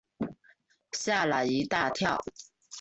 [0.93, 2.19] 吓了一大跳